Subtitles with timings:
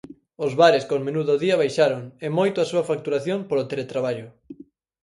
[0.45, 4.27] Os bares con menú do día baixaron, e moito a súa facturación polo teletraballo.